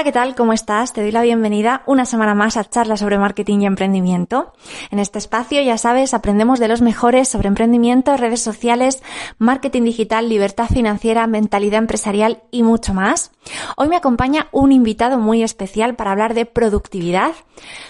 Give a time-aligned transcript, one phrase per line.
[0.00, 0.34] Hola, ¿qué tal?
[0.34, 0.94] ¿Cómo estás?
[0.94, 4.54] Te doy la bienvenida una semana más a charlas sobre marketing y emprendimiento.
[4.90, 9.02] En este espacio, ya sabes, aprendemos de los mejores sobre emprendimiento, redes sociales,
[9.36, 13.30] marketing digital, libertad financiera, mentalidad empresarial y mucho más.
[13.76, 17.32] Hoy me acompaña un invitado muy especial para hablar de productividad.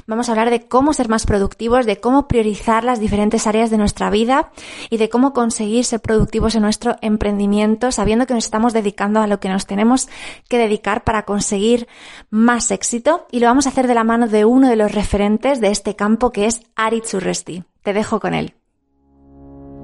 [0.08, 3.78] Vamos a hablar de cómo ser más productivos, de cómo priorizar las diferentes áreas de
[3.78, 4.50] nuestra vida
[4.88, 9.28] y de cómo conseguir ser productivos en nuestro emprendimiento, sabiendo que nos estamos dedicando a
[9.28, 10.08] lo que nos tenemos
[10.48, 11.86] que dedicar para conseguir
[12.30, 15.60] más éxito y lo vamos a hacer de la mano de uno de los referentes
[15.60, 17.64] de este campo que es Ari Urresti.
[17.82, 18.54] Te dejo con él.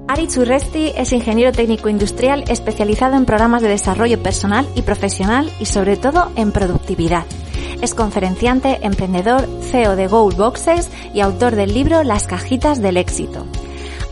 [0.07, 5.65] Ari Urresti es ingeniero técnico industrial especializado en programas de desarrollo personal y profesional y
[5.65, 7.25] sobre todo en productividad.
[7.81, 13.45] Es conferenciante, emprendedor, CEO de Gold Boxes y autor del libro Las cajitas del éxito.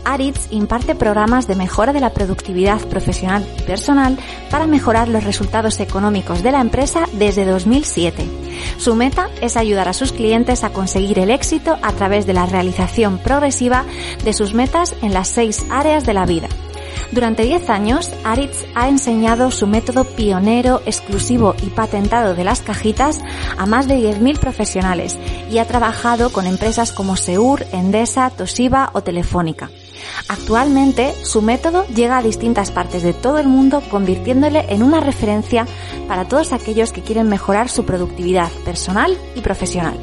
[0.06, 4.16] Aritz imparte programas de mejora de la productividad profesional y personal
[4.50, 8.24] para mejorar los resultados económicos de la empresa desde 2007.
[8.78, 12.46] Su meta es ayudar a sus clientes a conseguir el éxito a través de la
[12.46, 13.84] realización progresiva
[14.24, 16.48] de sus metas en las seis áreas de la vida.
[17.12, 23.20] Durante 10 años, Aritz ha enseñado su método pionero, exclusivo y patentado de las cajitas
[23.56, 25.16] a más de 10.000 profesionales
[25.50, 29.70] y ha trabajado con empresas como Seur, Endesa, Toshiba o Telefónica.
[30.28, 35.66] Actualmente, su método llega a distintas partes de todo el mundo, convirtiéndole en una referencia
[36.08, 39.98] para todos aquellos que quieren mejorar su productividad personal y profesional.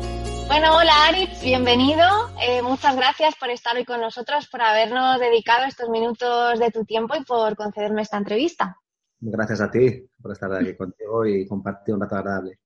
[0.47, 2.03] Bueno, hola Aritz, bienvenido.
[2.41, 6.85] Eh, muchas gracias por estar hoy con nosotros, por habernos dedicado estos minutos de tu
[6.85, 8.77] tiempo y por concederme esta entrevista.
[9.19, 12.59] Gracias a ti por estar aquí contigo y compartir un rato agradable.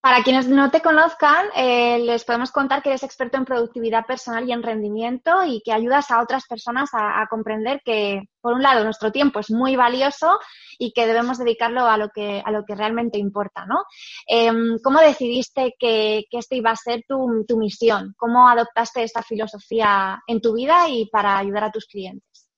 [0.00, 4.48] Para quienes no te conozcan, eh, les podemos contar que eres experto en productividad personal
[4.48, 8.84] y en rendimiento y que ayudas a otras personas a, comprender que, por un lado,
[8.84, 10.38] nuestro tiempo es muy valioso
[10.78, 13.82] y que debemos dedicarlo a lo que, a lo que realmente importa, ¿no?
[14.28, 18.14] Em, ¿Cómo decidiste que, que esta iba a ser tu, tu misión?
[18.16, 22.48] ¿Cómo adoptaste esta filosofía en tu vida y para ayudar a tus clientes?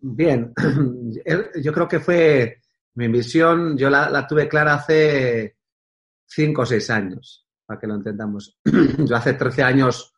[0.00, 0.52] Bien,
[1.62, 2.56] yo creo que fue
[2.94, 5.57] mi misión, yo la, la tuve clara hace
[6.28, 8.58] cinco o seis años, para que lo entendamos.
[8.64, 10.14] Yo hace 13 años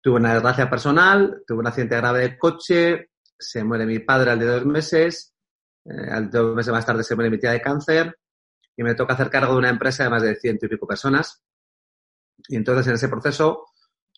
[0.00, 4.38] tuve una desgracia personal, tuve un accidente grave de coche, se muere mi padre al
[4.38, 5.34] de dos meses,
[5.84, 8.18] eh, al de dos meses más tarde se muere mi tía de cáncer
[8.76, 11.42] y me toca hacer cargo de una empresa de más de ciento y pico personas.
[12.48, 13.66] Y entonces en ese proceso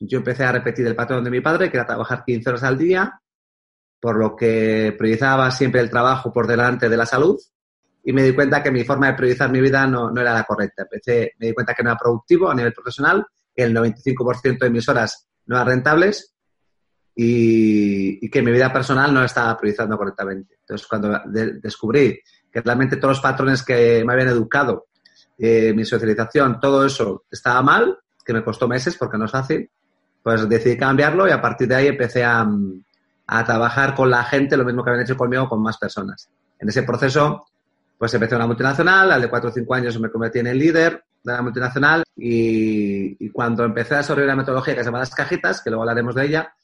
[0.00, 2.76] yo empecé a repetir el patrón de mi padre, que era trabajar 15 horas al
[2.76, 3.20] día,
[4.00, 7.38] por lo que priorizaba siempre el trabajo por delante de la salud
[8.08, 10.44] y me di cuenta que mi forma de priorizar mi vida no, no era la
[10.44, 10.82] correcta.
[10.82, 14.70] Empecé, me di cuenta que no era productivo a nivel profesional, que el 95% de
[14.70, 16.32] mis horas no eran rentables
[17.16, 20.58] y, y, que mi vida personal no estaba priorizando correctamente.
[20.60, 21.20] Entonces, cuando
[21.60, 22.20] descubrí
[22.52, 24.86] que realmente todos los patrones que me habían educado,
[25.36, 29.68] eh, mi socialización, todo eso estaba mal, que me costó meses porque no es fácil,
[30.22, 32.48] pues decidí cambiarlo y a partir de ahí empecé a,
[33.26, 36.30] a trabajar con la gente, lo mismo que habían hecho conmigo, con más personas.
[36.60, 37.46] En ese proceso
[37.98, 41.04] pues empecé una multinacional, al de cuatro o cinco años me convertí en el líder
[41.22, 45.60] de la multinacional y, cuando empecé a desarrollar una metodología que se llama las cajitas,
[45.60, 46.54] que luego hablaremos de ella,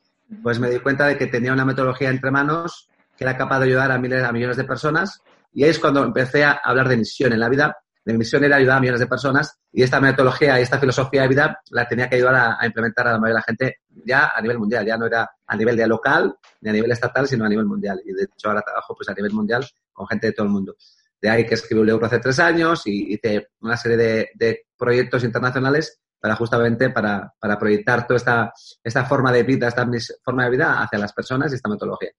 [0.42, 3.66] pues me di cuenta de que tenía una metodología entre manos que era capaz de
[3.66, 5.20] ayudar a miles, a millones de personas
[5.52, 7.76] y ahí es cuando empecé a hablar de misión en la vida.
[8.04, 11.28] Mi misión era ayudar a millones de personas y esta metodología y esta filosofía de
[11.28, 14.32] vida la tenía que ayudar a, a implementar a la mayoría de la gente ya
[14.34, 17.44] a nivel mundial, ya no era a nivel de local ni a nivel estatal, sino
[17.44, 18.00] a nivel mundial.
[18.04, 20.74] Y de hecho ahora trabajo pues a nivel mundial con gente de todo el mundo.
[21.22, 25.22] De ahí que escribí un libro hace tres años y hice una serie de, proyectos
[25.22, 28.52] internacionales para justamente para, proyectar toda esta,
[28.82, 29.88] esta forma de vida, esta
[30.24, 32.10] forma de vida hacia las personas y esta metodología.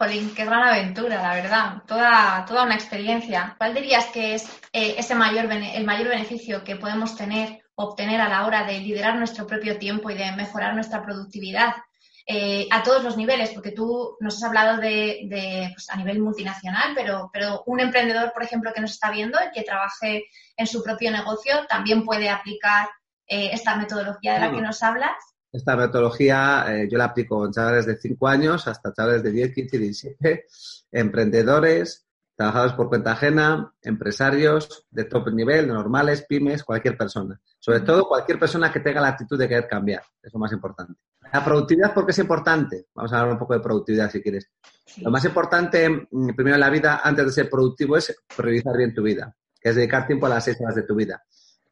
[0.00, 1.82] Jolín, qué gran aventura, la verdad.
[1.86, 3.54] Toda, toda una experiencia.
[3.58, 8.28] ¿Cuál dirías que es eh, ese mayor, el mayor beneficio que podemos tener, obtener a
[8.28, 11.74] la hora de liderar nuestro propio tiempo y de mejorar nuestra productividad?
[12.30, 16.92] Eh, a todos los niveles, porque tú nos has hablado de, pues, a nivel multinacional,
[16.94, 20.82] pero, pero un emprendedor, por ejemplo, que nos está viendo, y que trabaje en su
[20.82, 22.86] propio negocio, también puede aplicar
[23.26, 25.16] eh, esta metodología de la que nos hablas.
[25.50, 29.54] Esta metodología eh, yo la aplico en chavales de 5 años hasta chavales de 10,
[29.54, 30.46] 15 y 17,
[30.92, 32.07] emprendedores,
[32.38, 37.40] trabajadores por cuenta ajena, empresarios de top nivel, normales, pymes, cualquier persona.
[37.58, 40.94] Sobre todo cualquier persona que tenga la actitud de querer cambiar, es lo más importante.
[41.32, 42.86] La productividad, ¿por qué es importante?
[42.94, 44.48] Vamos a hablar un poco de productividad si quieres.
[44.98, 48.94] Lo más importante, mm, primero en la vida, antes de ser productivo, es priorizar bien
[48.94, 51.20] tu vida, que es dedicar tiempo a las seis horas de tu vida.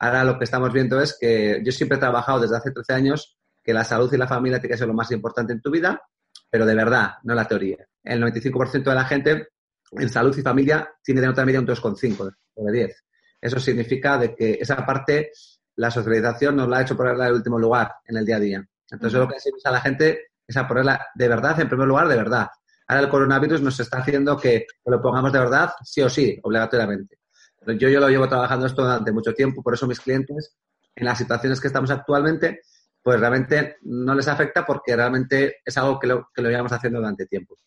[0.01, 3.39] Ahora lo que estamos viendo es que yo siempre he trabajado desde hace 13 años
[3.63, 6.03] que la salud y la familia tiene que ser lo más importante en tu vida,
[6.51, 7.87] pero de verdad, no la teoría.
[8.03, 9.49] El 95% de la gente
[9.93, 13.05] en salud y familia tiene de nota media un 2,5 de 10.
[13.41, 15.31] Eso significa de que esa parte,
[15.77, 18.41] la socialización nos la ha hecho ponerla en el último lugar en el día a
[18.41, 18.69] día.
[18.91, 22.09] Entonces, lo que decimos a la gente es a ponerla de verdad, en primer lugar,
[22.09, 22.49] de verdad.
[22.89, 27.19] Ahora el coronavirus nos está haciendo que lo pongamos de verdad, sí o sí, obligatoriamente.
[27.67, 30.57] Yo, yo lo llevo trabajando esto durante mucho tiempo, por eso mis clientes,
[30.95, 32.61] en las situaciones que estamos actualmente,
[33.03, 37.01] pues realmente no les afecta porque realmente es algo que lo, que lo llevamos haciendo
[37.01, 37.59] durante tiempo.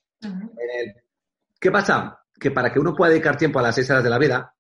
[1.60, 2.22] ¿Qué pasa?
[2.40, 4.56] Que para que uno pueda dedicar tiempo a las seis horas de la vida,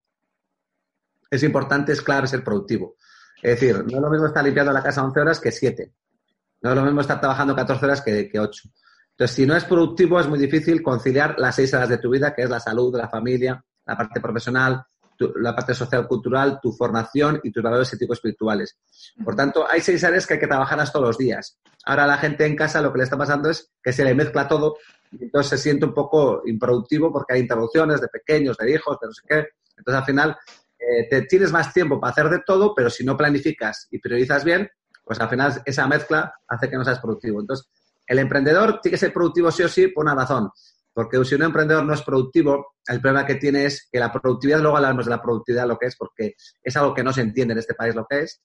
[1.29, 2.95] es importante, es clave ser productivo.
[3.41, 5.93] Es decir, no es lo mismo estar limpiando la casa 11 horas que 7.
[6.61, 8.63] No es lo mismo estar trabajando 14 horas que, que 8.
[9.11, 12.33] Entonces, si no es productivo, es muy difícil conciliar las seis horas de tu vida,
[12.33, 14.83] que es la salud, la familia, la parte profesional,
[15.35, 18.77] la parte social, cultural, tu formación y tus valores éticos espirituales.
[19.23, 21.59] Por tanto, hay seis áreas que hay que trabajarlas todos los días.
[21.85, 24.47] Ahora la gente en casa lo que le está pasando es que se le mezcla
[24.47, 24.77] todo
[25.11, 29.07] y entonces se siente un poco improductivo porque hay interrupciones de pequeños, de hijos, de
[29.07, 29.47] no sé qué.
[29.77, 30.37] Entonces al final
[30.77, 34.43] eh, te tienes más tiempo para hacer de todo, pero si no planificas y priorizas
[34.43, 34.69] bien,
[35.03, 37.39] pues al final esa mezcla hace que no seas productivo.
[37.39, 37.67] Entonces,
[38.05, 40.51] el emprendedor tiene que ser productivo sí o sí por una razón.
[40.93, 44.59] Porque si un emprendedor no es productivo, el problema que tiene es que la productividad,
[44.59, 47.53] luego hablamos de la productividad, lo que es, porque es algo que no se entiende
[47.53, 48.41] en este país lo que es.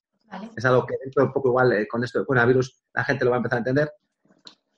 [0.57, 3.31] Es algo que dentro de poco igual eh, con esto del coronavirus la gente lo
[3.31, 3.93] va a empezar a entender.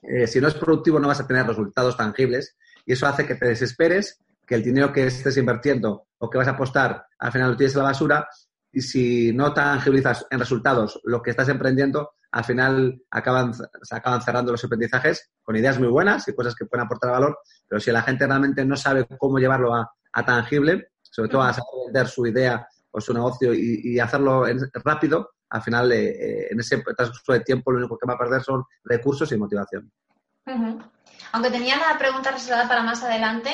[0.08, 3.34] Eh, si no es productivo no vas a tener resultados tangibles y eso hace que
[3.34, 7.50] te desesperes, que el dinero que estés invirtiendo o que vas a apostar al final
[7.50, 8.28] lo tienes en la basura
[8.72, 14.20] y si no tangibilizas en resultados lo que estás emprendiendo, al final acaban, se acaban
[14.20, 17.90] cerrando los aprendizajes con ideas muy buenas y cosas que pueden aportar valor, pero si
[17.90, 19.90] la gente realmente no sabe cómo llevarlo a,
[20.24, 24.44] tangible, sobre todo a saber vender su idea o su negocio y, hacerlo
[24.84, 28.18] rápido, al final eh, eh, en ese transcurso de tiempo lo único que va a
[28.18, 29.90] perder son recursos y motivación.
[31.32, 33.50] Aunque tenía la pregunta reservada para más adelante,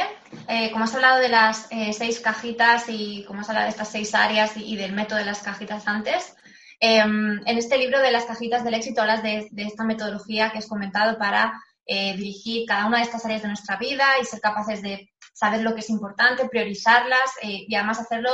[0.49, 4.15] eh, como has hablado de las seis cajitas y como has hablado de estas seis
[4.15, 6.37] áreas y, del método de las cajitas antes,
[6.85, 10.67] Em, en este libro de las cajitas del éxito hablas de, esta metodología que has
[10.67, 15.13] comentado para dirigir cada una de estas áreas de nuestra vida y ser capaces de
[15.33, 18.31] saber lo que es importante, priorizarlas y además hacerlo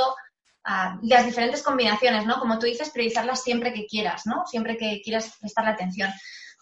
[0.63, 2.39] a las diferentes combinaciones, ¿no?
[2.39, 4.45] Como tú dices, priorizarlas siempre que quieras, ¿no?
[4.45, 6.09] Siempre que quieras prestarle atención.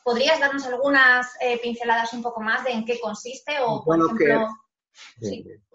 [0.03, 4.47] ¿Podrías darnos algunas eh, pinceladas un poco más de en qué consiste o, por ejemplo...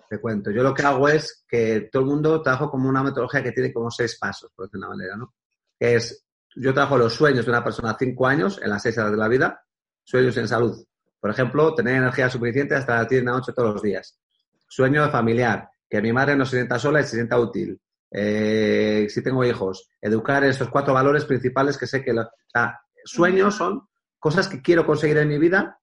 [0.09, 0.51] Te cuento.
[0.51, 3.73] Yo lo que hago es que todo el mundo trabajo como una metodología que tiene
[3.73, 5.35] como seis pasos, por decirlo de una manera, ¿no?
[5.79, 6.25] es,
[6.55, 9.17] yo trabajo los sueños de una persona a cinco años en las seis horas de
[9.17, 9.65] la vida,
[10.05, 10.85] sueños en salud.
[11.19, 14.19] Por ejemplo, tener energía suficiente hasta las 10 de la noche todos los días.
[14.69, 17.81] Sueño familiar, que mi madre no se sienta sola y se sienta útil.
[18.13, 22.13] Eh, si tengo hijos, educar esos cuatro valores principales que sé que...
[22.13, 23.89] o sea, sueños son
[24.19, 25.79] cosas que quiero conseguir en mi vida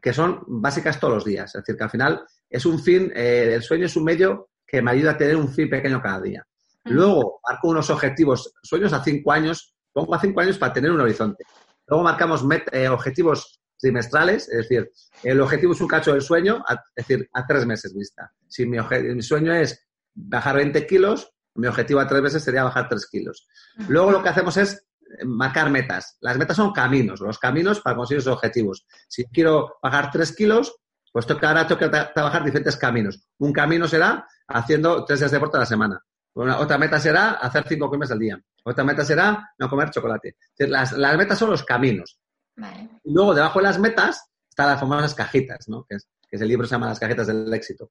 [0.00, 1.54] que son básicas todos los días.
[1.54, 4.82] Es decir, que al final es un fin, eh, el sueño es un medio que
[4.82, 6.46] me ayuda a tener un fin pequeño cada día.
[6.84, 11.00] Luego marco unos objetivos, sueños a cinco años, pongo a cinco años para tener un
[11.00, 11.44] horizonte.
[11.86, 14.90] Luego marcamos eh, objetivos trimestrales, es decir,
[15.22, 18.30] el objetivo es un cacho del sueño, es decir, a tres meses vista.
[18.46, 18.78] Si mi,
[19.22, 23.46] sueño es bajar 20 kilos, mi objetivo a tres meses sería bajar 3 kilos.
[23.88, 24.86] Luego lo que hacemos es
[25.18, 26.16] eh, marcar metas.
[26.20, 28.86] Las metas son caminos, los caminos para conseguir esos objetivos.
[29.08, 30.76] Si quiero bajar 3 kilos,
[31.12, 33.20] pues ahora tengo que trabajar diferentes caminos.
[33.38, 36.02] Un camino será haciendo tres días de deporte a la semana
[36.34, 38.40] otra meta será hacer cinco comidas al día.
[38.64, 40.36] Otra meta será no comer chocolate.
[40.58, 42.18] Las, las metas son los caminos.
[43.04, 45.84] Y luego, debajo de las metas, están las famosas cajitas, ¿no?
[45.84, 47.90] Que es, que el libro se llama Las cajitas del éxito.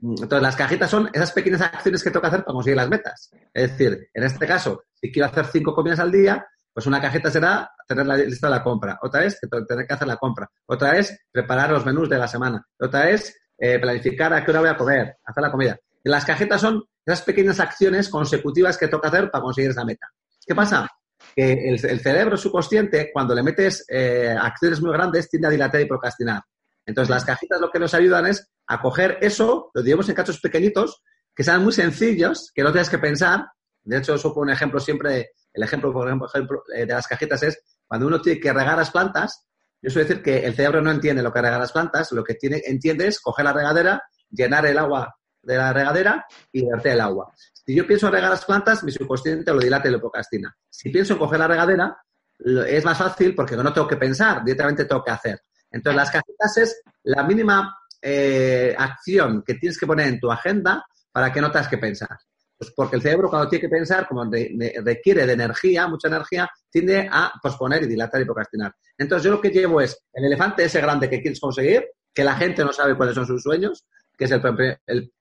[0.00, 3.30] Entonces, las cajitas son esas pequeñas acciones que tengo que hacer para conseguir las metas.
[3.52, 7.30] Es decir, en este caso, si quiero hacer cinco comidas al día, pues una cajita
[7.30, 8.98] será tener la lista de la compra.
[9.00, 10.50] Otra es tener que hacer la compra.
[10.66, 12.66] Otra es preparar los menús de la semana.
[12.78, 15.78] Otra es eh, planificar a qué hora voy a comer, hacer la comida.
[16.02, 20.08] Y las cajitas son esas pequeñas acciones consecutivas que toca hacer para conseguir esa meta.
[20.44, 20.88] ¿Qué pasa?
[21.34, 25.86] Que el, cerebro subconsciente, cuando le metes eh, acciones muy grandes, tiende a dilatar y
[25.86, 26.42] procrastinar.
[26.86, 30.40] Entonces, las cajitas lo que nos ayudan es a coger eso, lo dividimos en cachos
[30.40, 31.02] pequeñitos,
[31.34, 33.46] que sean muy sencillos, que no tengas que pensar.
[33.82, 37.42] De hecho, eso fue un ejemplo siempre, el ejemplo, por ejemplo, eh, de las cajitas
[37.42, 39.46] es cuando uno tiene que regar las plantas,
[39.80, 42.34] yo suelo decir que el cerebro no entiende lo que regar las plantas, lo que
[42.34, 47.00] tiene, entiende es coger la regadera, llenar el agua de la regadera y verter el
[47.02, 47.34] agua.
[47.52, 50.56] Si yo pienso en regar las plantas, mi subconsciente lo dilata y lo procrastina.
[50.70, 51.98] Si pienso en coger la regadera,
[52.38, 55.42] es más fácil porque no tengo que pensar, directamente tengo que hacer.
[55.74, 60.84] Entonces, las cajitas es la mínima eh, acción que tienes que poner en tu agenda
[61.10, 62.16] para que no tengas que pensar.
[62.56, 67.08] Pues porque el cerebro cuando tiene que pensar, como requiere de energía, mucha energía, tiende
[67.10, 68.72] a posponer y dilatar y procrastinar.
[68.96, 72.36] Entonces yo lo que llevo es el elefante ese grande que quieres conseguir, que la
[72.36, 73.84] gente no sabe cuáles son sus sueños,
[74.16, 74.40] que es el,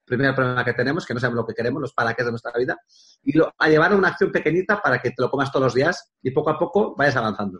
[0.05, 2.51] primer problema que tenemos, que no sabemos lo que queremos, los para qué de nuestra
[2.55, 2.77] vida,
[3.24, 5.74] y lo, a llevar a una acción pequeñita para que te lo comas todos los
[5.74, 7.60] días y poco a poco vayas avanzando.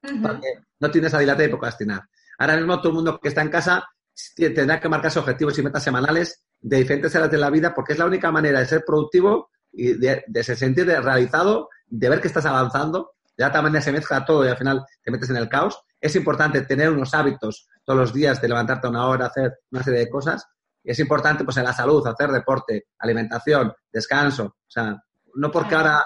[0.00, 2.02] Porque no tienes a dilatar y procrastinar.
[2.38, 3.88] Ahora mismo todo el mundo que está en casa
[4.34, 7.98] tendrá que marcarse objetivos y metas semanales de diferentes áreas de la vida porque es
[7.98, 12.46] la única manera de ser productivo y de, de sentir realizado, de ver que estás
[12.46, 13.12] avanzando.
[13.36, 15.78] De otra manera se mezcla todo y al final te metes en el caos.
[16.00, 20.00] Es importante tener unos hábitos todos los días de levantarte una hora, hacer una serie
[20.00, 20.46] de cosas.
[20.82, 24.44] Y es importante, pues, en la salud, hacer deporte, alimentación, descanso.
[24.44, 24.96] O sea,
[25.34, 26.04] no porque ahora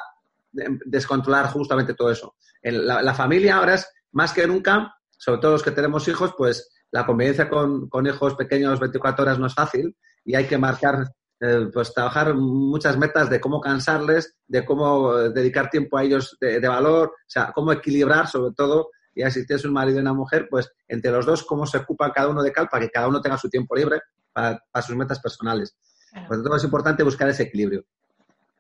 [0.52, 2.34] descontrolar justamente todo eso.
[2.62, 6.70] la, la, familia ahora es más que nunca, sobre todo los que tenemos hijos, pues
[6.90, 11.12] la convivencia con, con hijos pequeños 24 horas no es fácil y hay que marcar,
[11.40, 16.66] eh, pues trabajar muchas metas de cómo cansarles, de cómo dedicar tiempo a ellos de,
[16.66, 20.48] valor, o sea, cómo equilibrar sobre todo, y si tienes un marido y una mujer,
[20.50, 23.20] pues entre los dos cómo se ocupa cada uno de cal para que cada uno
[23.20, 24.00] tenga su tiempo libre
[24.32, 25.76] para, sus metas personales.
[26.26, 27.84] Por lo tanto, es importante buscar ese equilibrio.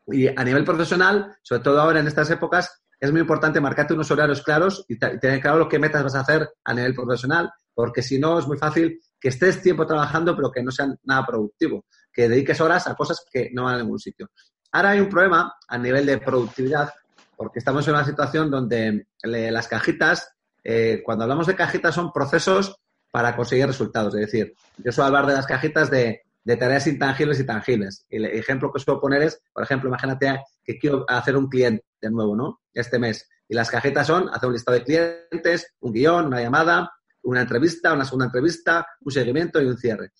[0.08, 4.10] Y a nivel profesional, sobre todo ahora en estas épocas, es muy importante marcarte unos
[4.10, 8.02] horarios claros y tener claro lo que metas vas a hacer a nivel profesional, porque
[8.02, 11.86] si no es muy fácil que estés tiempo trabajando pero que no sea nada productivo,
[12.12, 14.28] que dediques horas a cosas que no van a ningún sitio.
[14.72, 16.92] Ahora hay un problema a nivel de productividad
[17.36, 22.76] porque estamos en una situación donde las cajitas, eh, cuando hablamos de cajitas son procesos
[23.10, 24.14] para conseguir resultados.
[24.14, 28.04] Es decir, yo suelo hablar de las cajitas de, tareas intangibles y tangibles.
[28.10, 32.36] El ejemplo que suelo poner es, por ejemplo, imagínate que quiero hacer un cliente nuevo,
[32.36, 32.60] ¿no?
[32.72, 33.28] Este mes.
[33.48, 36.90] Y las cajitas son hacer un listado de clientes, un guion, una llamada,
[37.22, 40.12] una entrevista, una segunda entrevista, un seguimiento y un cierre.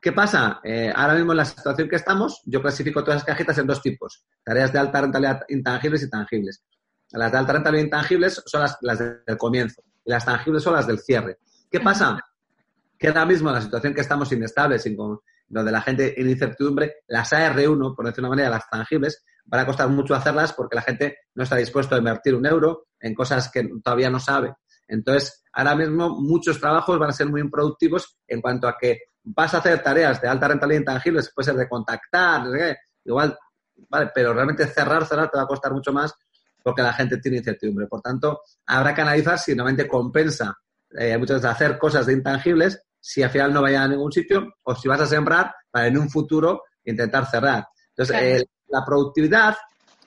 [0.00, 0.60] ¿Qué pasa?
[0.62, 3.82] Eh, ahora mismo en la situación que estamos, yo clasifico todas las cajitas en dos
[3.82, 4.24] tipos.
[4.44, 6.62] Tareas de alta rentabilidad intangibles y tangibles.
[7.10, 10.86] Las de alta rentabilidad intangibles son las, las del comienzo y las tangibles son las
[10.86, 11.38] del cierre.
[11.68, 12.20] ¿Qué pasa?
[12.96, 14.96] Que ahora mismo en la situación que estamos inestable, sin,
[15.48, 19.66] donde la gente en incertidumbre, las AR1, por decir una manera, las tangibles, van a
[19.66, 23.50] costar mucho hacerlas porque la gente no está dispuesto a invertir un euro en cosas
[23.50, 24.54] que todavía no sabe.
[24.88, 29.54] Entonces, ahora mismo muchos trabajos van a ser muy improductivos en cuanto a que vas
[29.54, 32.44] a hacer tareas de alta rentabilidad intangibles, puede ser de contactar,
[33.04, 33.36] igual,
[33.88, 36.14] vale, pero realmente cerrar, cerrar te va a costar mucho más
[36.62, 37.86] porque la gente tiene incertidumbre.
[37.86, 40.56] Por tanto, habrá que analizar si realmente compensa
[40.90, 44.54] eh, muchas veces hacer cosas de intangibles si al final no vaya a ningún sitio
[44.64, 47.64] o si vas a sembrar para en un futuro intentar cerrar.
[47.90, 49.56] Entonces, eh, la productividad,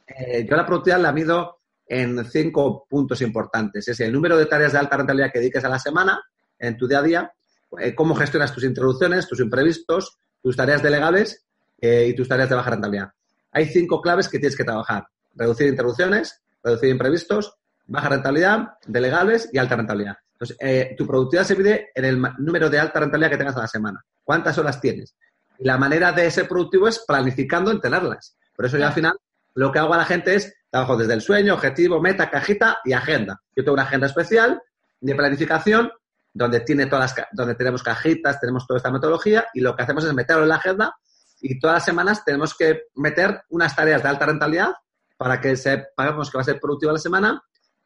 [0.08, 3.88] eh, yo la productividad la mido en cinco puntos importantes.
[3.88, 6.22] Es el número de tareas de alta rentabilidad que dediques a la semana
[6.60, 7.34] en tu día a día,
[7.80, 11.46] eh, cómo gestionas tus introducciones, tus imprevistos, tus tareas delegables
[11.82, 13.10] eh, y tus tareas de baja rentabilidad.
[13.52, 15.08] Hay cinco claves que tienes que trabajar.
[15.36, 17.56] Reducir introducciones, reducir imprevistos,
[17.88, 20.18] baja rentabilidad, delegables y alta rentabilidad.
[20.34, 23.62] Entonces, eh, tu productividad se mide en el número de alta rentabilidad que tengas a
[23.62, 24.06] la semana.
[24.24, 25.16] ¿Cuántas horas tienes?
[25.58, 28.38] Y la manera de ser productivo es planificando en tenerlas.
[28.60, 29.14] Por eso yo al final
[29.56, 32.92] lo que hago a la gente es trabajo desde el sueño, objetivo, meta, cajita y
[32.92, 33.40] agenda.
[33.56, 34.62] Yo tengo una agenda especial
[35.00, 35.90] de planificación
[36.34, 40.14] donde tiene todas donde tenemos cajitas, tenemos toda esta metodología y lo que hacemos es
[40.14, 40.94] meterlo en la agenda
[41.40, 44.74] y todas las semanas tenemos que meter unas tareas de alta rentabilidad
[45.16, 47.42] para que sepamos que va a ser productiva la semana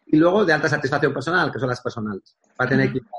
[0.08, 3.10] y luego de alta satisfacción personal, que son las personales, para tener equipo.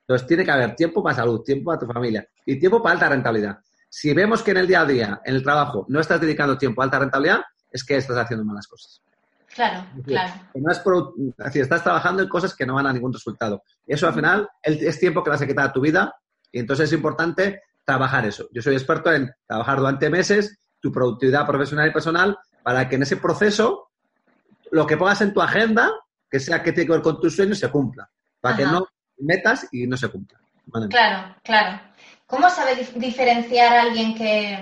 [0.00, 3.10] Entonces tiene que haber tiempo para salud, tiempo para tu familia y tiempo para alta
[3.10, 3.58] rentabilidad.
[3.96, 6.82] Si vemos que en el día a día, en el trabajo, no estás dedicando tiempo
[6.82, 9.00] a alta rentabilidad, es que estás haciendo malas cosas.
[9.54, 10.32] Claro, claro.
[10.52, 10.82] No es,
[11.36, 13.62] decir, estás trabajando en cosas que no van a ningún resultado.
[13.86, 16.12] Eso al final es tiempo que vas a quitar a tu vida
[16.50, 18.48] y entonces es importante trabajar eso.
[18.52, 23.02] Yo soy experto en trabajar durante meses tu productividad profesional y personal para que en
[23.04, 23.90] ese proceso
[24.72, 25.92] lo que pongas en tu agenda,
[26.28, 28.10] que sea que tiene que ver con tus sueños, se cumpla.
[28.40, 30.40] Para que no metas y no se cumpla.
[30.90, 31.80] Claro, claro.
[32.34, 34.58] ¿Cómo sabe diferenciar a alguien que,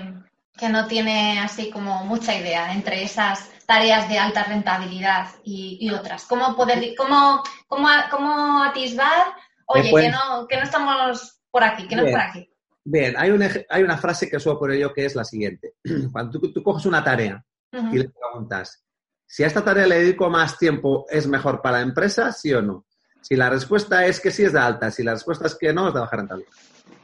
[0.55, 6.25] que no tiene así como mucha idea entre esas tareas de alta rentabilidad y, otras?
[6.25, 9.33] ¿Cómo poder, cómo, cómo, cómo atisbar,
[9.65, 12.47] oye, que, no, que no estamos por aquí, que no es por aquí?
[12.83, 13.31] Bien, hay,
[13.69, 15.73] hay una frase que suelo poner yo que es la siguiente.
[16.11, 18.85] Cuando tú, coges una tarea y le preguntas,
[19.25, 22.61] si a esta tarea le dedico más tiempo, ¿es mejor para la empresa, sí o
[22.61, 22.85] no?
[23.19, 24.91] Si la respuesta es que sí, es de alta.
[24.91, 26.51] Si la respuesta es que no, es de baja rentabilidad.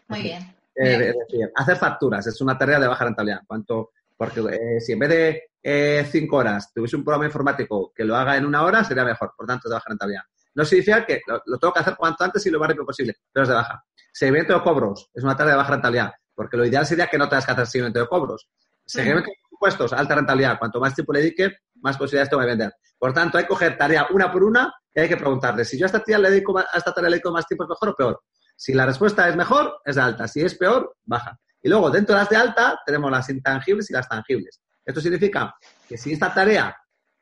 [0.10, 3.42] Muy bien Eh, es decir, hacer facturas es una tarea de baja rentabilidad.
[3.46, 3.92] ¿Cuánto?
[4.16, 8.16] Porque eh, si en vez de eh, cinco horas tuviese un programa informático que lo
[8.16, 10.24] haga en una hora, sería mejor, por tanto, de baja rentabilidad.
[10.56, 13.44] No significa que lo, tengo que hacer cuanto antes y lo más rápido posible, pero
[13.44, 13.84] es de baja.
[14.12, 17.28] Seguimiento de cobros es una tarea de baja rentabilidad, porque lo ideal sería que no
[17.28, 18.50] tengas que hacer seguimiento de cobros.
[18.86, 20.58] Seguimiento de impuestos, alta rentabilidad.
[20.58, 22.74] Cuanto más tiempo le dedique, más posibilidades tengo de vender.
[22.98, 25.86] Por tanto, hay que coger tarea una por una y hay que preguntarle, si yo
[25.86, 27.96] a esta, tía le dedico, a esta tarea le dedico más tiempo, ¿es mejor o
[27.96, 28.22] peor?
[28.60, 30.28] Si la respuesta es mejor, es de alta.
[30.28, 31.40] Si es peor, baja.
[31.62, 34.62] Y luego, dentro de las de alta, tenemos las intangibles y las tangibles.
[34.84, 35.56] Esto significa
[35.88, 36.76] que si esta tarea,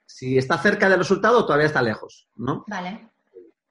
[0.03, 2.65] si está cerca del resultado, todavía está lejos, ¿no?
[2.65, 3.12] Vale.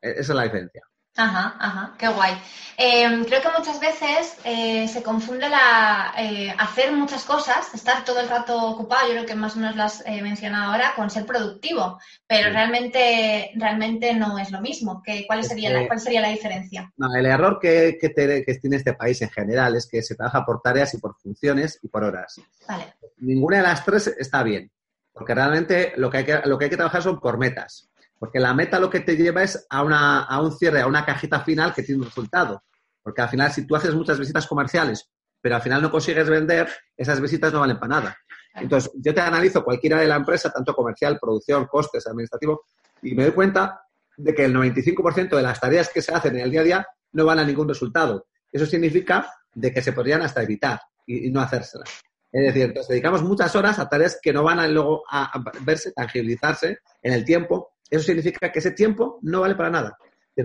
[0.01, 0.85] E-, esa es la diferencia.
[1.17, 2.35] Ajá, ajá, qué guay.
[2.79, 8.21] Em, creo que muchas veces eh, se confunde la eh, hacer muchas cosas, estar todo
[8.21, 11.09] el rato ocupado, yo creo que más o menos lo has eh, mencionado ahora, con
[11.09, 15.03] ser productivo, pero realmente, realmente no es lo mismo.
[15.27, 16.93] ¿Cuál, sería la, ¿Cuál sería la diferencia?
[16.99, 20.61] No, el error que, que, tiene este país en general es que se trabaja por
[20.61, 22.43] tareas y por funciones y por horas.
[22.69, 22.95] Vale.
[23.19, 24.71] Ninguna de las tres está bien,
[25.15, 27.89] porque realmente lo que hay que, lo que, hay que trabajar son por metas.
[28.19, 31.05] Porque la meta lo que te lleva es a, una, a un cierre, a una
[31.05, 32.63] cajita final que tiene un resultado.
[33.03, 36.69] Porque al final, si tú haces muchas visitas comerciales, pero al final no consigues vender,
[36.97, 38.17] esas visitas no valen para nada.
[38.55, 42.63] Entonces, yo te analizo cualquiera de la empresa, tanto comercial, producción, costes, administrativo,
[43.03, 43.83] y me doy cuenta
[44.17, 46.87] de que el 95% de las tareas que se hacen en el día a día
[47.13, 48.27] no van a ningún resultado.
[48.51, 51.91] Eso significa de que se podrían hasta evitar y, no hacérselas.
[52.33, 55.31] Es decir, nos dedicamos muchas horas a tareas que no van a luego a
[55.61, 59.99] verse, tangibilizarse en el tiempo eso significa que ese tiempo no vale para nada.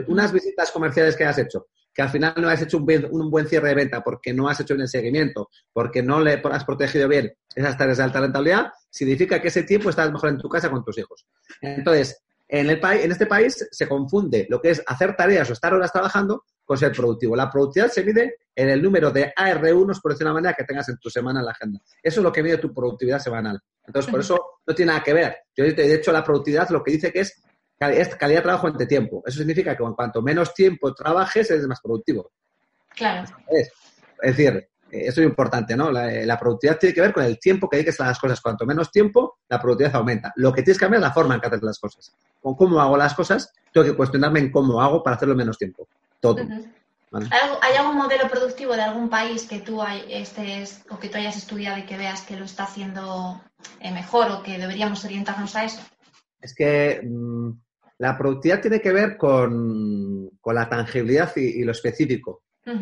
[0.08, 3.70] Unas visitas comerciales que has hecho, que al final no has hecho un, buen cierre
[3.70, 7.34] de venta porque no has hecho bien el seguimiento, porque no le has protegido bien
[7.54, 10.84] esas tareas de alta rentabilidad, significa que ese tiempo estás mejor en tu casa con
[10.84, 11.26] tus hijos.
[11.62, 15.74] Entonces, en, el en este país se confunde lo que es hacer tareas o estar
[15.74, 17.34] horas trabajando con ser productivo.
[17.34, 20.90] La productividad se mide en el número de AR1, por decir una manera, que tengas
[20.90, 21.80] en tu semana en la agenda.
[22.04, 23.60] Eso es lo que mide tu productividad semanal.
[23.88, 25.38] Entonces, por eso no tiene nada que ver.
[25.56, 27.42] Yo, de hecho, la productividad lo que dice que es,
[27.80, 29.24] es calidad de trabajo entre tiempo.
[29.26, 32.34] Eso significa que cuanto menos tiempo trabajes, eres más productivo.
[32.90, 33.30] Claro.
[33.50, 33.72] Es,
[34.22, 35.92] decir, eso es importante, ¿no?
[35.92, 38.42] La, la, productividad tiene que ver con el tiempo que dediques a las cosas.
[38.42, 40.34] Cuanto menos tiempo, la productividad aumenta.
[40.36, 42.14] Lo que tienes que cambiar es la forma en que haces las cosas.
[42.42, 45.88] Con cómo hago las cosas, tengo que cuestionarme en cómo hago para hacerlo menos tiempo.
[46.20, 46.46] Todo.
[47.12, 51.78] ¿Hay algún modelo productivo de algún país que tú estés o que tú hayas estudiado
[51.78, 53.42] y que veas que lo está haciendo
[53.82, 55.82] eh, mejor o que deberíamos orientarnos a eso?
[56.40, 57.52] Es que mm,
[57.98, 62.74] la productividad tiene que ver con, la tangibilidad y, lo específico que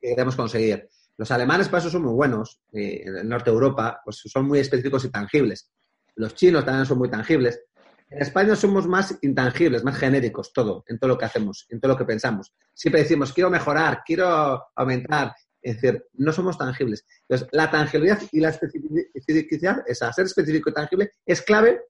[0.00, 0.88] queremos conseguir.
[1.18, 4.46] Los alemanes para eso son muy buenos, eh, en el norte de Europa pues son
[4.46, 5.70] muy específicos y tangibles.
[6.16, 7.60] Los chinos también son muy tangibles.
[8.08, 11.92] En España somos más intangibles, más genéricos, todo, en todo lo que hacemos, en todo
[11.92, 12.54] lo que pensamos.
[12.72, 15.34] Siempre decimos, quiero mejorar, quiero aumentar.
[15.60, 17.04] Es decir, no somos tangibles.
[17.22, 21.80] Entonces, la tangibilidad y la especificidad, esa, ser específico y tangible, es clave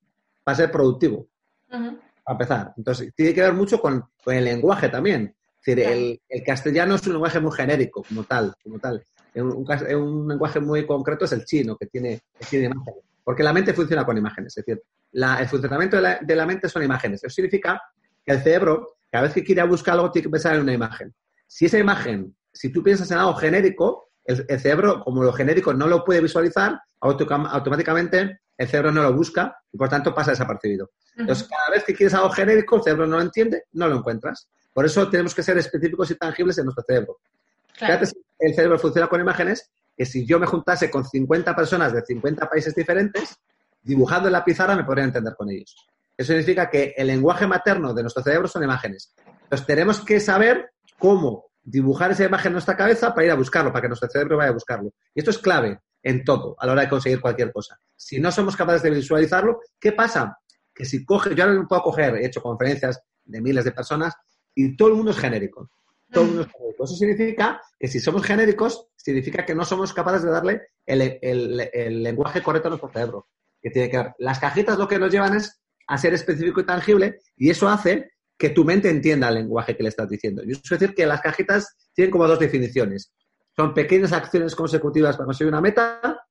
[0.42, 1.28] para ser productivo.
[1.68, 2.72] Para empezar.
[2.78, 5.36] Entonces, tiene que ver mucho con, el lenguaje también.
[5.58, 9.04] Es decir, el, castellano es un lenguaje muy genérico, como tal, como tal.
[9.36, 13.04] Un, un, lenguaje muy concreto es el chino, que tiene, que tiene imágenes.
[13.22, 14.56] Porque la mente funciona con imágenes.
[14.56, 17.24] Es decir, el funcionamiento de la, mente son imágenes.
[17.24, 17.80] Eso significa
[18.24, 21.14] que el cerebro, cada vez que quiere buscar algo, tiene que pensar en una imagen.
[21.46, 25.86] Si esa imagen, si tú piensas en algo genérico, el, cerebro, como lo genérico no
[25.86, 30.90] lo puede visualizar, automáticamente el cerebro no lo busca y por tanto pasa desapercibido.
[31.16, 34.48] Entonces, cada vez que quieres algo genérico, el cerebro no lo entiende, no lo encuentras.
[34.72, 37.18] Por eso tenemos que ser específicos y tangibles en nuestro cerebro.
[38.38, 42.48] El cerebro funciona con imágenes que si yo me juntase con 50 personas de 50
[42.48, 43.36] países diferentes,
[43.82, 45.74] dibujando en la pizarra me podría entender con ellos.
[46.16, 49.14] Eso significa que el lenguaje materno de nuestro cerebro son imágenes.
[49.42, 53.72] Entonces tenemos que saber cómo dibujar esa imagen en nuestra cabeza para ir a buscarlo,
[53.72, 54.92] para que nuestro cerebro vaya a buscarlo.
[55.14, 57.78] Y esto es clave en todo, a la hora de conseguir cualquier cosa.
[57.94, 60.38] Si no somos capaces de visualizarlo, ¿qué pasa?
[60.74, 64.14] Que si coge, yo ahora puedo coger, he hecho conferencias de miles de personas
[64.54, 65.70] y todo el mundo es genérico.
[66.12, 66.46] El.
[66.78, 72.42] Eso significa que si somos genéricos, significa que no somos capaces de darle el, lenguaje
[72.42, 73.28] correcto a nuestro cerebro.
[73.60, 74.14] Que tiene que ver.
[74.18, 78.12] Las cajitas lo que nos llevan es a ser específico y tangible y eso hace
[78.38, 80.42] que tu mente entienda el lenguaje que le estás diciendo.
[80.44, 83.12] Y eso es decir que las cajitas tienen como dos definiciones.
[83.56, 86.26] Son pequeñas acciones consecutivas para conseguir una meta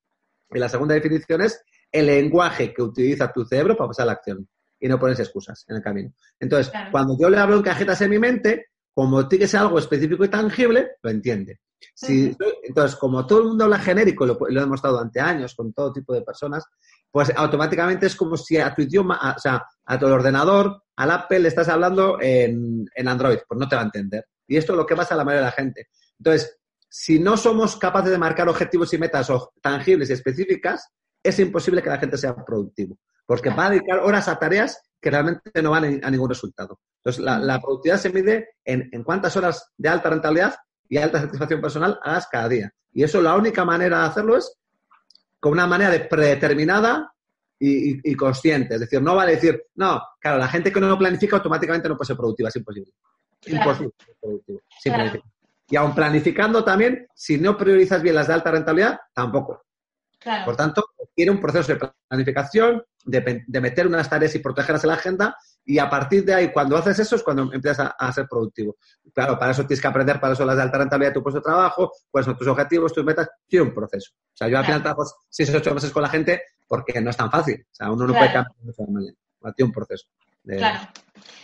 [0.51, 4.11] y la segunda definición es el lenguaje que utiliza tu cerebro para pasar a la
[4.13, 4.47] acción
[4.79, 6.13] y no pones excusas en el camino.
[6.39, 9.77] Entonces, cuando yo le hablo en cajitas en mi mente, como tiene que ser algo
[9.77, 11.59] específico y tangible, lo entiende.
[11.93, 15.73] Si, entonces, como todo el mundo habla genérico, lo, lo he demostrado durante años con
[15.73, 16.63] todo tipo de personas,
[17.11, 21.39] pues automáticamente es como si a tu idioma, o sea, a tu ordenador, al Apple
[21.39, 24.25] le estás hablando en, en, Android, pues no te va a entender.
[24.47, 25.89] Y esto es lo que pasa a la mayoría de la gente.
[26.17, 26.57] Entonces,
[26.89, 29.29] si no somos capaces de marcar objetivos y metas
[29.61, 30.87] tangibles y específicas,
[31.21, 35.11] es imposible que la gente sea productivo, porque va a dedicar horas a tareas que
[35.11, 36.79] realmente no van a ningún resultado.
[37.03, 40.55] Entonces, la, productividad se mide en, en, cuántas horas de alta rentabilidad
[40.89, 42.71] y alta satisfacción personal hagas cada día.
[42.91, 44.57] Y eso la única manera de hacerlo es
[45.39, 47.13] con una manera de predeterminada
[47.59, 48.75] y, consciente.
[48.75, 51.95] Es decir, no vale decir, no, claro, la gente que no lo planifica automáticamente no
[51.95, 52.91] puede ser productiva, es imposible.
[53.47, 54.15] Imposible ser
[54.93, 55.23] productivo.
[55.67, 59.64] Y aún planificando también, si no priorizas bien las de alta rentabilidad, tampoco.
[60.43, 60.85] Por tanto,
[61.15, 65.77] quiere un proceso de planificación, de, meter unas tareas y protegerlas en la agenda, y
[65.77, 68.77] a partir de ahí, cuando haces eso, es cuando empiezas a, ser productivo.
[69.13, 71.39] Claro, para eso tienes que aprender, para eso las de alta rentabilidad de tu puesto
[71.39, 74.11] de trabajo, cuáles son tus objetivos, tus metas, tiene un proceso.
[74.15, 77.09] O sea, yo al final trabajo seis o ocho meses con la gente porque no
[77.09, 77.63] es tan fácil.
[77.71, 79.17] O sea, uno no puede cambiar de manera.
[79.55, 80.07] Tiene un proceso.
[80.45, 80.87] Claro.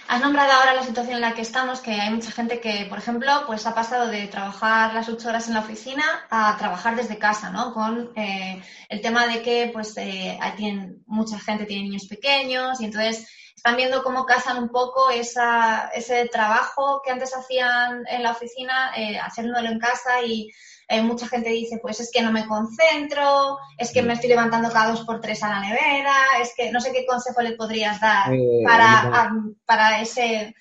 [0.08, 2.98] Has nombrado ahora la situación en la que estamos, que hay mucha gente que, por
[2.98, 7.18] ejemplo, pues ha pasado de trabajar las ocho horas en la oficina a trabajar desde
[7.18, 7.74] casa, ¿no?
[7.74, 12.86] Con eh, el tema de que, pues, eh, tienen, mucha gente tiene niños pequeños y
[12.86, 18.32] entonces están viendo cómo casan un poco esa, ese trabajo que antes hacían en la
[18.32, 20.52] oficina, eh, haciéndolo en casa y
[20.92, 24.70] eh, mucha gente dice, pues es que no me concentro, es que me estoy levantando
[24.70, 28.02] cada dos por tres a la nevera, es que no sé qué consejo le podrías
[28.02, 29.32] dar eh, para,
[29.66, 30.54] para ese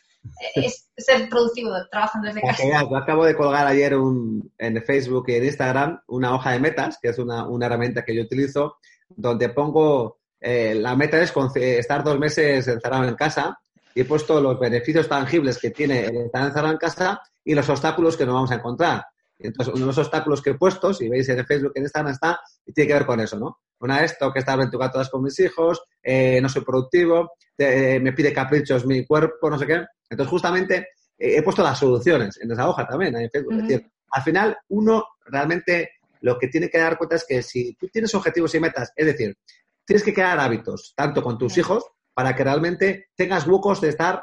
[0.54, 2.62] eh, ser productivo trabajando desde casa.
[2.64, 6.98] yo acabo de colgar ayer un, en Facebook y en Instagram una hoja de metas,
[7.02, 8.76] que es una, una herramienta que yo utilizo,
[9.08, 13.58] donde pongo, la meta es estar dos meses encerrado en casa
[13.96, 17.68] y he puesto los beneficios tangibles que tiene el estar encerrado en casa y los
[17.68, 19.04] obstáculos que nos vamos a encontrar.
[19.40, 22.40] Entonces, uno de los obstáculos que he puesto, si veis en Facebook, en Instagram está,
[22.66, 23.61] y tiene que ver con eso, ¿no?
[23.81, 27.98] Una vez tengo que estar 24 horas con mis hijos, eh, no soy productivo, eh,
[28.00, 29.85] me pide caprichos mi cuerpo, no sé qué.
[30.09, 30.76] Entonces, justamente,
[31.16, 33.55] eh, he puesto las soluciones en esa hoja también, en Facebook.
[33.55, 37.74] Es decir, al final, uno realmente lo que tiene que dar cuenta es que si
[37.74, 39.37] tú tienes objetivos y metas, es decir,
[39.85, 44.22] tienes que crear hábitos, tanto con tus hijos, para que realmente tengas huecos de estar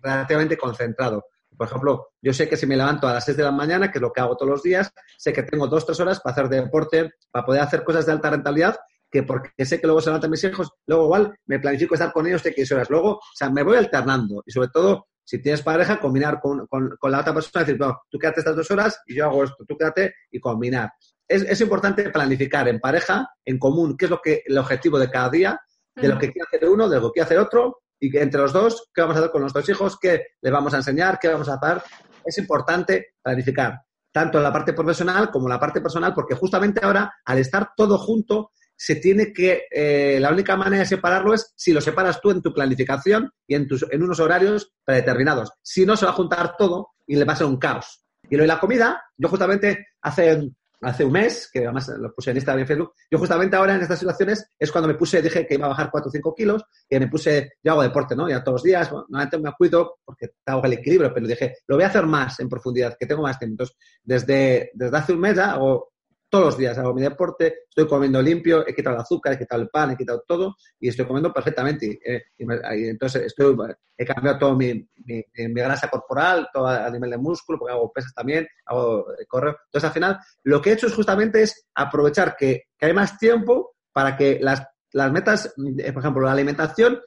[0.00, 1.26] relativamente concentrado.
[1.56, 3.98] Por ejemplo, yo sé que si me levanto a las 6 de la mañana, que
[3.98, 6.48] es lo que hago todos los días, sé que tengo dos, tres horas para hacer
[6.48, 8.76] deporte, para poder hacer cosas de alta rentabilidad,
[9.10, 12.26] que porque sé que luego se levantan mis hijos, luego igual me planifico estar con
[12.26, 12.90] ellos de 15 horas.
[12.90, 16.66] Luego, o sea, me voy alternando y sobre todo, si tienes pareja, combinar con,
[17.02, 19.76] la otra persona, decir, no, tú quédate estas dos horas y yo hago esto, tú
[19.76, 20.90] quédate y combinar.
[21.26, 25.10] Es, es importante planificar en pareja, en común, qué es lo que el objetivo de
[25.10, 25.60] cada día,
[25.96, 28.52] de lo que quiere hacer uno, de lo que quiere hacer otro, y entre los
[28.52, 29.98] dos, ¿qué vamos a hacer con nuestros hijos?
[30.00, 31.18] ¿Qué le vamos a enseñar?
[31.18, 31.82] ¿Qué vamos a hacer?
[32.24, 33.80] Es importante planificar
[34.16, 38.52] tanto la parte profesional como la parte personal, porque justamente ahora, al estar todo junto,
[38.74, 42.40] se tiene que, eh, la única manera de separarlo es si lo separas tú en
[42.40, 45.52] tu planificación y en, tus, en unos horarios predeterminados.
[45.60, 48.06] Si no, se va a juntar todo y le va a ser un caos.
[48.30, 50.50] Y lo de la comida, yo justamente hace
[50.82, 53.74] hace un mes, que además lo puse en Instagram y en Facebook, yo justamente ahora
[53.74, 56.34] en estas situaciones es cuando me puse, dije que iba a bajar 4 o 5
[56.34, 58.28] kilos, y me puse, yo hago deporte, ¿no?
[58.28, 61.84] Ya todos los días, normalmente me cuido porque hago el equilibrio, pero dije, lo voy
[61.84, 63.52] a hacer más en profundidad, que tengo más tiempo.
[63.54, 65.92] Entonces, desde, desde hace un mes ya hago
[66.28, 69.62] todos los días hago mi deporte, estoy comiendo limpio, he quitado el azúcar, he quitado
[69.62, 71.98] el pan, he quitado todo y estoy comiendo perfectamente.
[72.04, 73.56] Eh, entonces estoy,
[73.96, 78.12] he cambiado todo mi, mi, grasa corporal, todo a nivel de músculo, porque hago pesas
[78.14, 79.56] también, hago eh, correo.
[79.66, 83.18] Entonces al final lo que he hecho es justamente es aprovechar que, que hay más
[83.18, 84.62] tiempo para que las,
[84.92, 87.00] las metas, eh, por ejemplo, la alimentación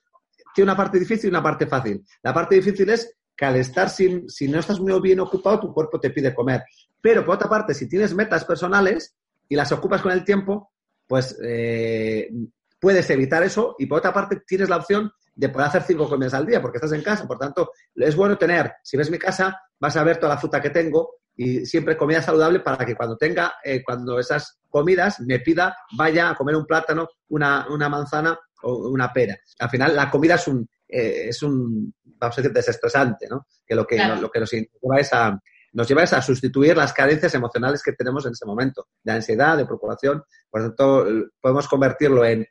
[0.54, 2.04] tiene una parte difícil y una parte fácil.
[2.24, 5.74] La parte difícil es que al estar sin, si no estás muy bien ocupado, tu
[5.74, 6.62] cuerpo te pide comer.
[7.00, 9.16] Pero por otra parte, si tienes metas personales
[9.48, 10.74] y las ocupas con el tiempo,
[11.08, 12.30] pues eh,
[12.82, 16.34] puedes evitar eso y por otra parte tienes la opción de poder hacer cinco comidas
[16.34, 17.26] al día porque estás en casa.
[17.26, 20.62] Por tanto, es bueno tener, si ves mi casa, vas a ver toda la fruta
[20.62, 25.40] que tengo y siempre comida saludable para que cuando tenga, eh, cuando esas comidas me
[25.40, 29.38] pida, vaya a comer un plátano, una, una manzana o una pera.
[29.60, 33.48] Al final, la comida es un, eh, es un, vamos a decir, desestresante, ¿no?
[33.66, 35.40] Que lo que, lo que nos lleva es a,
[35.74, 39.66] nos lleva a sustituir las carencias emocionales que tenemos en ese momento, de ansiedad, de
[39.66, 40.24] preocupación.
[40.50, 41.08] Por lo tanto,
[41.40, 42.48] podemos convertirlo en,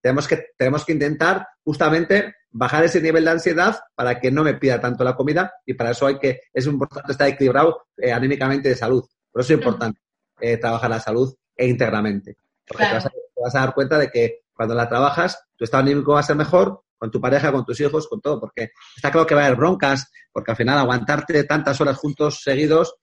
[0.00, 4.54] tenemos, que, tenemos que intentar justamente bajar ese nivel de ansiedad para que no me
[4.54, 8.70] pida tanto la comida y para eso hay que, es importante estar equilibrado eh, anímicamente
[8.70, 9.04] de salud.
[9.30, 10.00] Por eso es importante
[10.40, 12.38] eh, trabajar la salud e íntegramente.
[12.66, 15.64] Porque te, vas a, te, vas a, dar cuenta de que cuando la trabajas, tu
[15.64, 18.72] estado anímico va a ser mejor, con tu pareja, con tus hijos, con todo, porque
[18.94, 22.94] está claro que va a haber broncas, porque al final aguantarte tantas horas juntos seguidos,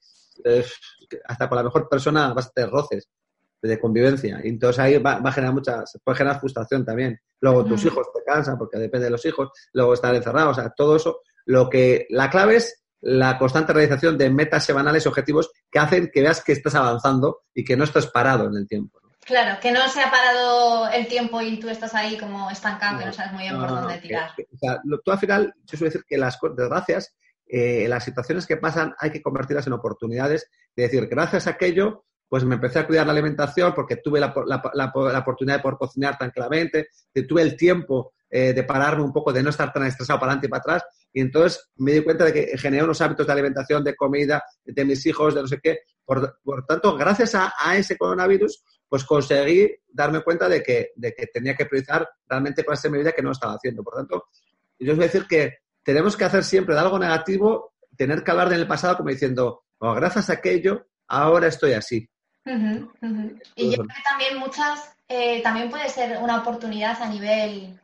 [1.25, 3.09] hasta con la mejor persona vas a tener roces
[3.59, 4.39] de convivencia.
[4.43, 7.19] Y entonces ahí va, a generar mucha, se puede generar frustración también.
[7.41, 10.69] Luego tus hijos te cansan porque depende de los hijos, luego estar encerrados, o sea,
[10.77, 11.21] todo eso.
[11.47, 16.11] Lo que, la clave es la constante realización de metas semanales y objetivos que hacen
[16.13, 18.99] que veas que estás avanzando y que no estás parado en el tiempo.
[19.27, 23.05] Claro, que no se ha parado el tiempo y tú estás ahí como estancado, que
[23.05, 24.31] no sabes muy bien por dónde tirar.
[24.31, 27.13] o sea, tú al final, yo suelo decir que las desgracias,
[27.45, 32.05] eh, las situaciones que pasan hay que convertirlas en oportunidades de decir, gracias a aquello,
[32.29, 36.87] pues me empecé a cuidar la alimentación porque tuve la, oportunidad de poder cocinar tranquilamente,
[37.13, 40.31] que tuve el tiempo eh, de pararme un poco, de no estar tan estresado para
[40.31, 40.83] adelante y para atrás.
[41.13, 44.85] Y entonces me di cuenta de que generé unos hábitos de alimentación, de comida, de
[44.85, 45.79] mis hijos, de no sé qué.
[46.03, 51.28] Por, por tanto, gracias a, ese coronavirus, pues conseguí darme cuenta de que, de que
[51.28, 53.84] tenía que priorizar realmente cosas en mi vida que no estaba haciendo.
[53.84, 54.28] Por tanto,
[54.80, 58.32] yo os voy a decir que tenemos que hacer siempre de algo negativo, tener que
[58.32, 62.10] hablar de en el pasado como diciendo, oh, gracias a aquello, ahora estoy así.
[63.56, 67.80] Y yo creo que también muchas, eh, también puede ser una oportunidad a nivel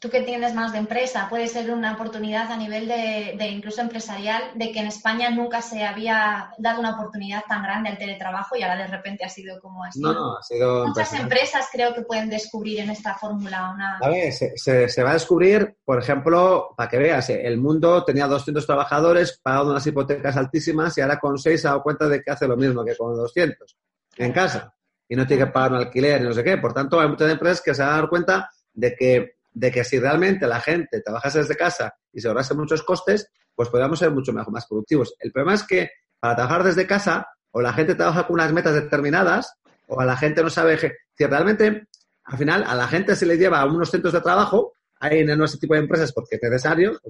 [0.00, 4.42] tú que tienes más de empresa, puede ser una oportunidad a nivel de, incluso empresarial,
[4.54, 8.62] de que en España nunca se había dado una oportunidad tan grande al teletrabajo y
[8.62, 10.00] ahora de repente ha sido como así.
[10.00, 13.98] No, no, ha sido Muchas empresas creo que pueden descubrir en esta fórmula una...
[13.98, 18.64] A ver, se, va a descubrir, por ejemplo, para que veas, el mundo tenía 200
[18.64, 22.30] trabajadores, pagando unas hipotecas altísimas y ahora con 6 se ha dado cuenta de que
[22.30, 23.76] hace lo mismo que con 200
[24.16, 24.74] en casa
[25.06, 26.56] y no tiene que pagar un alquiler y no sé qué.
[26.56, 29.84] Por tanto, hay muchas empresas que se van a dar cuenta de que de que
[29.84, 34.10] si realmente la gente trabajase desde casa y se ahorrase muchos costes, pues podríamos ser
[34.10, 35.14] mucho mejor, más productivos.
[35.18, 38.74] El problema es que para trabajar desde casa, o la gente trabaja con unas metas
[38.74, 39.54] determinadas,
[39.86, 41.88] o a la gente no sabe si realmente,
[42.24, 45.42] al final, a la gente se le lleva a unos centros de trabajo, hay en
[45.42, 47.00] ese tipo de empresas porque es necesario,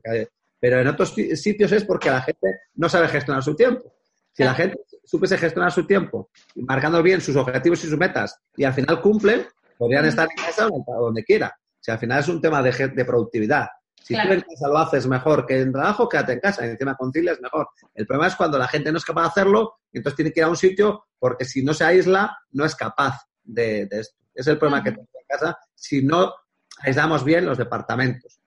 [0.58, 3.92] pero en otros sitios es porque la gente no sabe gestionar su tiempo.
[4.32, 8.64] Si la gente supiese gestionar su tiempo, marcando bien sus objetivos y sus metas, y
[8.64, 9.44] al final cumplen,
[9.76, 11.54] podrían estar en casa o donde quiera.
[11.80, 13.68] Si al final es un tema de, de productividad.
[14.02, 16.96] Si tú en casa lo haces mejor que en trabajo, quédate en casa y encima
[16.96, 17.68] concilias mejor.
[17.94, 20.44] El problema es cuando la gente no es capaz de hacerlo entonces tiene que ir
[20.44, 24.16] a un sitio porque si no se aísla, no es capaz de, esto.
[24.34, 26.32] Es el problema que tenemos en casa si no
[26.78, 28.40] aislamos bien los departamentos.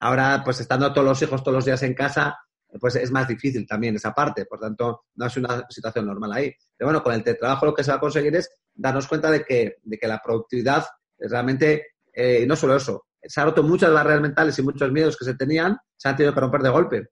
[0.00, 2.38] ahora, pues estando todos los hijos todos los días en casa,
[2.80, 4.44] pues es más difícil también esa parte.
[4.44, 6.52] Por tanto, no es una situación normal ahí.
[6.76, 9.44] Pero bueno, con el teletrabajo lo que se va a conseguir es darnos cuenta de
[9.44, 10.84] que, de que la productividad
[11.18, 15.24] Realmente, eh, no solo eso, se han roto muchas barreras mentales y muchos miedos que
[15.24, 17.08] se tenían, se han tenido que romper de golpe.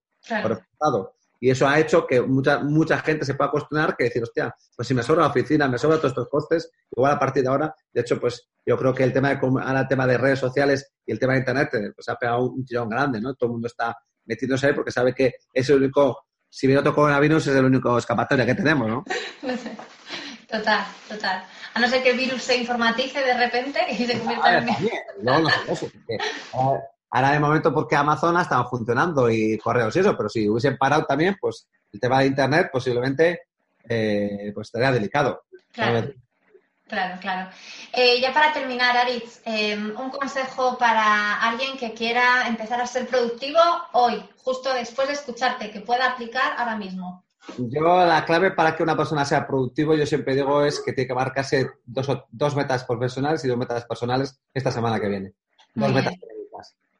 [1.40, 4.88] Y eso ha hecho que mucha, mucha gente se pueda cuestionar que decir, hostia, pues
[4.88, 7.74] si me sobra la oficina, me sobra todos estos costes, igual a partir de ahora,
[7.92, 10.94] de hecho, pues yo creo que el tema de, ahora el tema de redes sociales
[11.04, 13.34] y el tema de Internet eh, pues ha pegado un tirón grande, ¿no?
[13.34, 16.94] Todo el mundo está metiéndose ahí porque sabe que es el único, si viene otro
[16.94, 19.04] coronavirus, es el único escapatoria que tenemos, ¿no?
[20.48, 21.44] Total, total.
[21.74, 24.66] A no ser que el virus se informatice de repente y se convierta en...
[25.22, 25.88] No, no eso.
[27.10, 30.78] ahora de momento porque Amazon ha estado funcionando y correos y eso, pero si hubiesen
[30.78, 33.42] parado también, pues el tema de Internet posiblemente
[33.88, 35.42] eh, pues estaría delicado.
[35.72, 36.12] Claro.
[36.86, 37.50] Claro, claro.
[37.92, 43.08] Eh, ya para terminar, Aritz, em, un consejo para alguien que quiera empezar a ser
[43.08, 43.58] productivo
[43.92, 47.23] hoy, justo después de escucharte, que pueda aplicar ahora mismo.
[47.58, 51.08] Yo la clave para que una persona sea productivo, yo siempre digo, es que tiene
[51.08, 55.32] que marcarse dos, dos metas profesionales y dos metas personales esta semana que viene.
[55.74, 56.14] Dos metas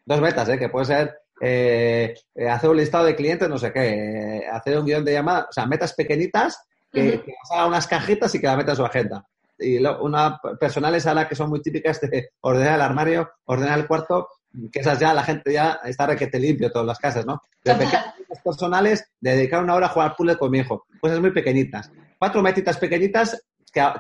[0.07, 0.59] Dos metas, ¿eh?
[0.59, 2.14] que puede ser eh,
[2.50, 5.52] hacer un listado de clientes, no sé qué, eh, hacer un guion de llamada, o
[5.52, 9.26] sea, metas pequeñitas que, uh haga unas cajitas y que la meta en su agenda.
[9.59, 13.87] Y una personales a la que son muy típicas de ordenar el armario, ordenar el
[13.87, 14.28] cuarto,
[14.72, 17.42] que esas ya la gente ya está requete limpio todas las casas, ¿no?
[17.62, 20.86] Pero pequeñas personales, dedicar una hora a jugar puzzle con mi hijo.
[21.00, 21.90] Cosas muy pequeñitas.
[22.18, 23.40] Cuatro metitas pequeñitas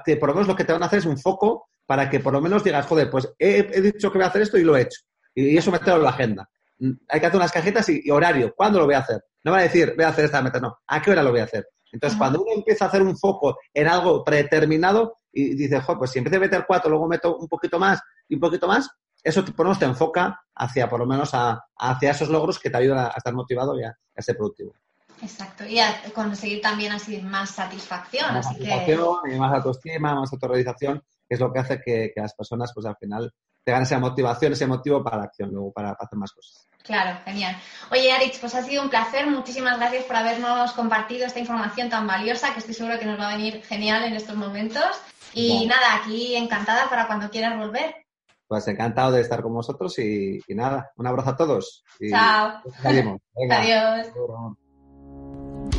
[0.04, 2.20] que, por lo menos lo que te van a hacer es un foco para que
[2.20, 4.76] por lo menos digas, joder, pues he, dicho que voy a hacer esto y lo
[4.76, 5.00] he hecho.
[5.34, 6.48] Y, eso meterlo en la agenda.
[6.78, 8.54] Mm, hay que hacer unas cajitas y, horario.
[8.56, 9.22] ¿Cuándo lo voy a hacer?
[9.42, 10.78] No va a decir, voy a hacer esta meta, no.
[10.86, 11.66] ¿A qué hora lo voy a hacer?
[11.92, 16.10] Entonces, cuando uno empieza a hacer un foco en algo predeterminado y dice, joder, pues
[16.10, 18.88] si empiezo a meter cuatro, luego meto un poquito más y un poquito más,
[19.24, 22.76] eso por lo menos te enfoca hacia, por lo menos, hacia esos logros que te
[22.76, 24.74] ayudan a, estar motivado y a, ser productivo.
[25.22, 28.34] Exacto, y a conseguir también así más satisfacción.
[28.34, 32.72] Más satisfacción y más autoestima, más autorrealización, que es lo que hace que, las personas,
[32.74, 33.32] pues al final,
[33.64, 36.68] tengan esa motivación, ese motivo para la acción, luego para, hacer más cosas.
[36.82, 37.56] Claro, genial.
[37.90, 39.26] Oye, Arich, pues ha sido un placer.
[39.26, 43.30] Muchísimas gracias por habernos compartido esta información tan valiosa que estoy segura que nos va
[43.30, 44.84] a venir genial en estos momentos.
[45.32, 48.03] Y nada, aquí encantada para cuando quieras volver.
[48.46, 51.84] Pues encantado de estar con vosotros y, nada, un abrazo a todos.
[52.10, 52.60] Chao.
[52.84, 54.08] Adiós.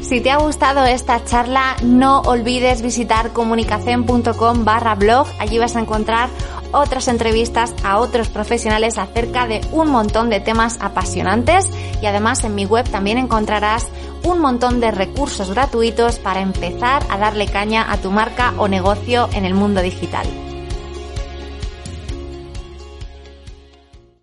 [0.02, 5.28] Si te ha gustado esta charla, no olvides visitar comunicación.com barra blog.
[5.40, 6.30] Allí vas a encontrar
[6.72, 11.70] otras entrevistas a otros profesionales acerca de un montón de temas apasionantes
[12.02, 13.88] y además en mi web también encontrarás
[14.24, 19.30] un montón de recursos gratuitos para empezar a darle caña a tu marca o negocio
[19.34, 20.28] en el mundo digital.